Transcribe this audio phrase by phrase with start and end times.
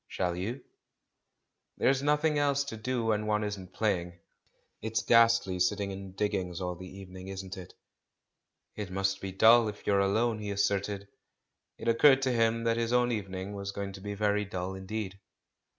[0.07, 0.63] "ShaU ymir
[1.77, 4.19] "There's nothing else to do when one isn't playing.
[4.81, 7.75] It's ghastly sitting in diggings all the evening, isn't it?"
[8.75, 11.07] "It must be dull if you're alone," he assented.
[11.77, 15.19] It occurred to him that his own evening was going to be very dull indeed.